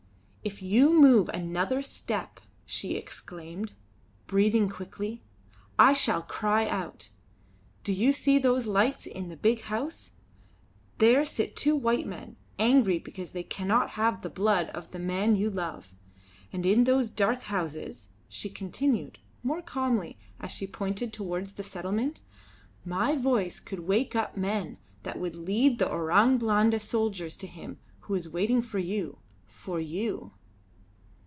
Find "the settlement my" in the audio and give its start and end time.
21.53-23.15